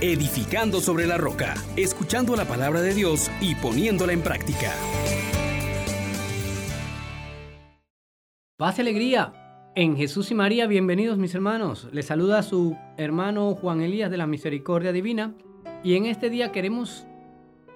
[0.00, 4.72] edificando sobre la roca, escuchando la palabra de Dios y poniéndola en práctica.
[8.56, 9.32] Paz y alegría.
[9.74, 11.88] En Jesús y María, bienvenidos mis hermanos.
[11.92, 15.34] Les saluda su hermano Juan Elías de la Misericordia Divina.
[15.84, 17.06] Y en este día queremos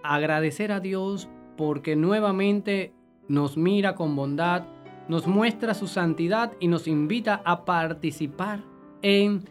[0.03, 2.93] agradecer a Dios porque nuevamente
[3.29, 4.65] nos mira con bondad,
[5.09, 8.65] nos muestra su santidad y nos invita a participar
[9.03, 9.45] en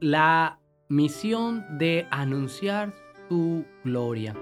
[0.00, 0.60] la
[0.90, 2.92] misión de anunciar
[3.28, 4.34] su gloria.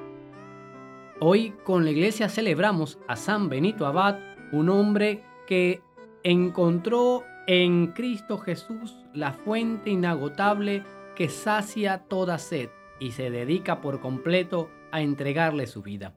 [1.20, 4.18] Hoy con la iglesia celebramos a San Benito Abad,
[4.50, 5.82] un hombre que
[6.22, 10.84] encontró en Cristo Jesús la fuente inagotable
[11.14, 16.14] que sacia toda sed y se dedica por completo a entregarle su vida.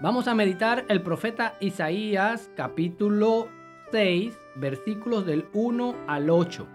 [0.00, 3.48] Vamos a meditar el profeta Isaías capítulo
[3.92, 6.66] 6 versículos del 1 al 8.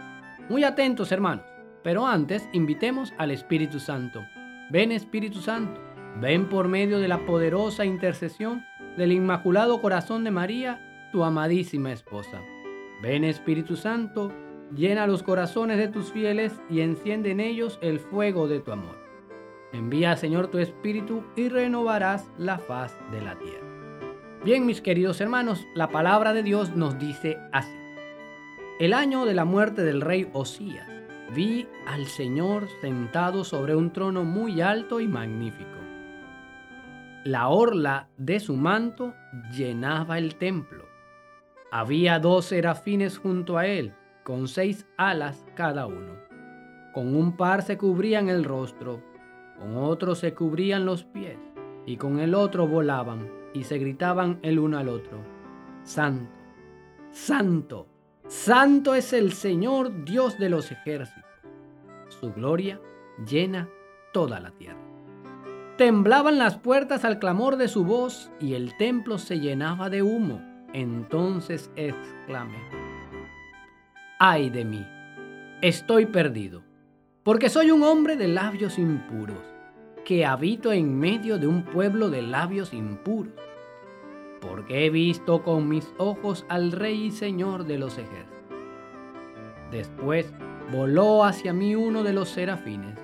[0.49, 1.54] Muy atentos hermanos,
[1.85, 4.25] pero antes invitemos al Espíritu Santo.
[4.71, 5.79] Ven Espíritu Santo,
[6.19, 8.65] ven por medio de la poderosa intercesión
[8.97, 12.41] del Inmaculado Corazón de María, tu amadísima esposa.
[13.03, 14.33] Ven Espíritu Santo,
[14.75, 18.97] llena los corazones de tus fieles y enciende en ellos el fuego de tu amor.
[19.71, 24.41] Envía, Señor, tu Espíritu y renovarás la faz de la tierra.
[24.43, 27.77] Bien, mis queridos hermanos, la palabra de Dios nos dice así.
[28.79, 30.95] El año de la muerte del rey Osías,
[31.33, 35.79] vi al Señor sentado sobre un trono muy alto y magnífico.
[37.23, 39.13] La orla de su manto
[39.51, 40.85] llenaba el templo.
[41.71, 46.13] Había dos serafines junto a él, con seis alas cada uno.
[46.93, 49.01] Con un par se cubrían el rostro
[49.57, 51.37] con otro se cubrían los pies
[51.85, 55.19] y con el otro volaban y se gritaban el uno al otro,
[55.83, 56.29] Santo,
[57.09, 57.87] Santo,
[58.27, 61.23] Santo es el Señor Dios de los ejércitos.
[62.09, 62.79] Su gloria
[63.29, 63.69] llena
[64.13, 64.79] toda la tierra.
[65.77, 70.41] Temblaban las puertas al clamor de su voz y el templo se llenaba de humo.
[70.73, 72.57] Entonces exclamé,
[74.19, 74.85] ay de mí,
[75.61, 76.63] estoy perdido
[77.23, 79.39] porque soy un hombre de labios impuros,
[80.03, 83.33] que habito en medio de un pueblo de labios impuros,
[84.47, 88.33] porque he visto con mis ojos al Rey y Señor de los ejércitos.
[89.71, 90.31] Después
[90.71, 92.97] voló hacia mí uno de los serafines.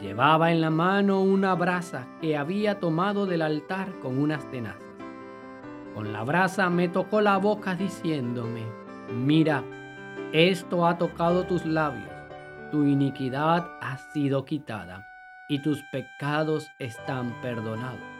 [0.00, 4.82] Llevaba en la mano una brasa que había tomado del altar con unas tenazas.
[5.94, 8.62] Con la brasa me tocó la boca diciéndome,
[9.12, 9.64] mira,
[10.32, 12.18] esto ha tocado tus labios
[12.70, 15.06] tu iniquidad ha sido quitada
[15.48, 18.17] y tus pecados están perdonados.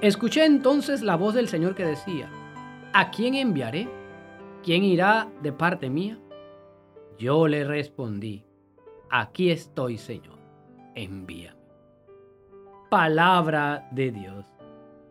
[0.00, 2.30] Escuché entonces la voz del Señor que decía,
[2.92, 3.88] ¿a quién enviaré?
[4.62, 6.18] ¿Quién irá de parte mía?
[7.18, 8.44] Yo le respondí,
[9.10, 10.38] aquí estoy Señor,
[10.94, 11.58] envíame.
[12.90, 14.46] Palabra de Dios.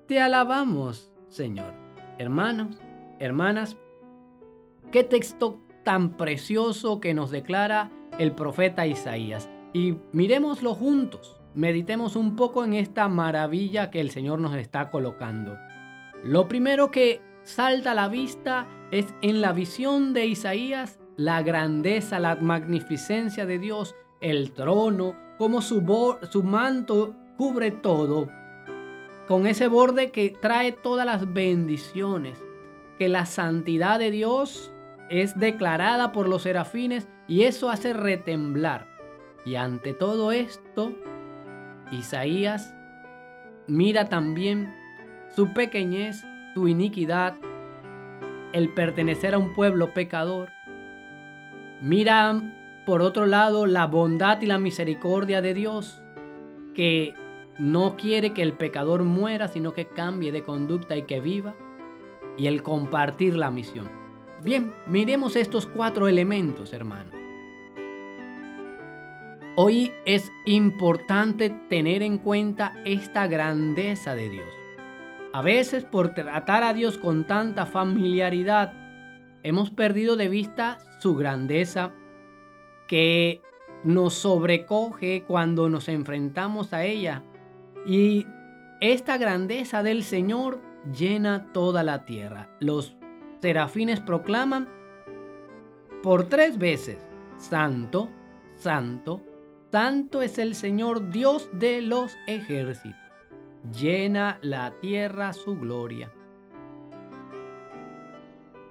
[0.07, 1.73] Te alabamos, Señor.
[2.17, 2.77] Hermanos,
[3.19, 3.77] hermanas,
[4.91, 9.49] qué texto tan precioso que nos declara el profeta Isaías.
[9.73, 15.57] Y miremoslo juntos, meditemos un poco en esta maravilla que el Señor nos está colocando.
[16.23, 22.19] Lo primero que salta a la vista es en la visión de Isaías la grandeza,
[22.19, 25.83] la magnificencia de Dios, el trono, como su,
[26.29, 28.29] su manto cubre todo,
[29.27, 32.43] con ese borde que trae todas las bendiciones,
[32.97, 34.73] que la santidad de Dios
[35.09, 38.87] es declarada por los serafines y eso hace retemblar.
[39.45, 40.93] Y ante todo esto,
[41.93, 42.73] Isaías
[43.67, 44.73] mira también
[45.35, 46.23] su pequeñez,
[46.53, 47.35] su iniquidad,
[48.51, 50.49] el pertenecer a un pueblo pecador.
[51.81, 52.41] Mira
[52.85, 56.01] por otro lado la bondad y la misericordia de Dios,
[56.75, 57.13] que
[57.57, 61.55] no quiere que el pecador muera, sino que cambie de conducta y que viva,
[62.37, 63.89] y el compartir la misión.
[64.43, 67.22] Bien, miremos estos cuatro elementos, hermano.
[69.55, 74.49] Hoy es importante tener en cuenta esta grandeza de Dios.
[75.31, 78.73] A veces por tratar a Dios con tanta familiaridad,
[79.43, 81.91] hemos perdido de vista su grandeza
[82.87, 83.43] que
[83.83, 87.21] nos sobrecoge cuando nos enfrentamos a ella.
[87.85, 88.25] Y
[88.81, 90.61] esta grandeza del Señor
[90.97, 92.49] llena toda la tierra.
[92.59, 92.95] Los
[93.39, 94.67] serafines proclaman
[96.01, 96.97] por tres veces,
[97.37, 98.09] Santo,
[98.55, 99.21] Santo,
[99.73, 103.01] Santo es el Señor Dios de los ejércitos.
[103.75, 106.13] Llena la tierra su gloria.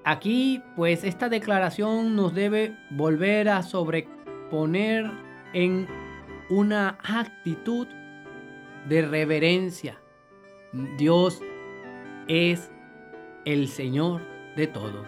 [0.04, 5.10] Aquí, pues, esta declaración nos debe volver a sobreponer
[5.52, 5.88] en
[6.48, 7.88] una actitud
[8.88, 10.00] de reverencia.
[10.98, 11.42] Dios
[12.28, 12.70] es
[13.44, 14.20] el Señor
[14.54, 15.04] de todo.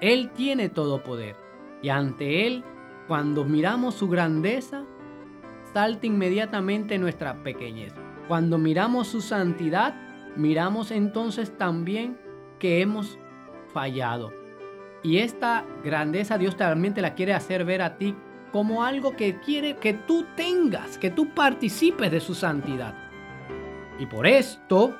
[0.00, 1.34] Él tiene todo poder.
[1.82, 2.62] Y ante Él,
[3.08, 4.84] cuando miramos su grandeza,
[5.72, 7.94] salta inmediatamente nuestra pequeñez.
[8.28, 9.94] Cuando miramos su santidad,
[10.36, 12.18] miramos entonces también
[12.58, 13.18] que hemos
[13.72, 14.32] fallado.
[15.02, 18.14] Y esta grandeza Dios también te la quiere hacer ver a ti
[18.52, 22.94] como algo que quiere que tú tengas, que tú participes de su santidad.
[23.98, 24.96] Y por esto,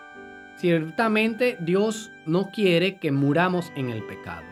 [0.56, 4.42] ciertamente Dios no quiere que muramos en el pecado.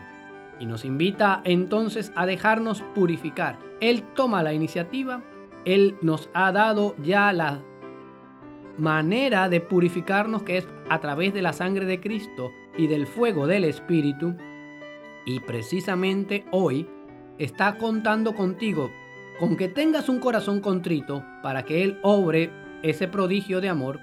[0.59, 3.57] Y nos invita entonces a dejarnos purificar.
[3.81, 5.23] Él toma la iniciativa,
[5.65, 7.61] Él nos ha dado ya la
[8.77, 13.47] manera de purificarnos que es a través de la sangre de Cristo y del fuego
[13.47, 14.35] del Espíritu.
[15.25, 16.87] Y precisamente hoy
[17.37, 18.89] está contando contigo
[19.39, 22.51] con que tengas un corazón contrito para que Él obre
[22.83, 23.99] ese prodigio de amor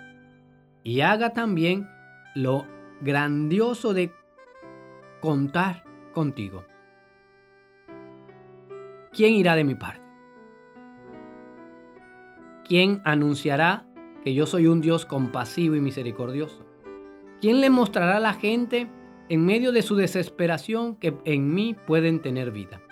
[0.84, 1.88] y haga también
[2.34, 2.66] lo
[3.00, 4.12] grandioso de
[5.20, 6.64] contar contigo.
[9.12, 10.07] ¿Quién irá de mi parte?
[12.68, 13.86] ¿Quién anunciará
[14.22, 16.66] que yo soy un Dios compasivo y misericordioso?
[17.40, 18.88] ¿Quién le mostrará a la gente
[19.30, 22.82] en medio de su desesperación que en mí pueden tener vida?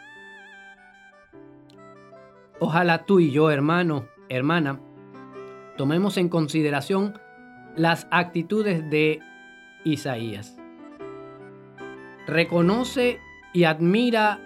[2.58, 4.80] Ojalá tú y yo, hermano, hermana,
[5.76, 7.20] tomemos en consideración
[7.76, 9.20] las actitudes de
[9.84, 10.56] Isaías.
[12.26, 13.20] Reconoce
[13.52, 14.40] y admira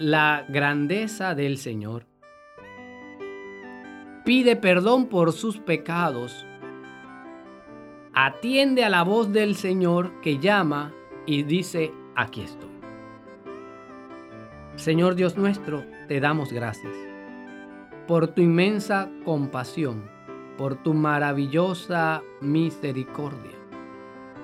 [0.00, 2.11] la grandeza del Señor.
[4.24, 6.46] Pide perdón por sus pecados.
[8.14, 10.92] Atiende a la voz del Señor que llama
[11.26, 12.70] y dice, aquí estoy.
[14.76, 16.92] Señor Dios nuestro, te damos gracias
[18.06, 20.10] por tu inmensa compasión,
[20.58, 23.52] por tu maravillosa misericordia,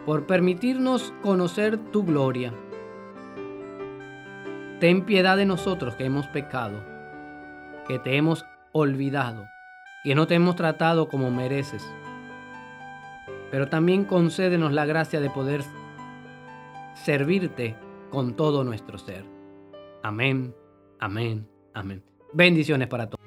[0.06, 2.52] por permitirnos conocer tu gloria.
[4.80, 6.82] Ten piedad de nosotros que hemos pecado,
[7.86, 9.46] que te hemos olvidado,
[10.08, 11.86] que no te hemos tratado como mereces.
[13.50, 15.62] Pero también concédenos la gracia de poder
[16.94, 17.76] servirte
[18.08, 19.26] con todo nuestro ser.
[20.02, 20.54] Amén,
[20.98, 22.02] amén, amén.
[22.32, 23.20] Bendiciones para todos.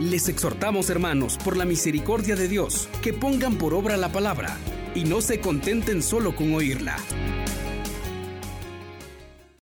[0.00, 4.56] Les exhortamos, hermanos, por la misericordia de Dios, que pongan por obra la palabra
[4.96, 6.96] y no se contenten solo con oírla.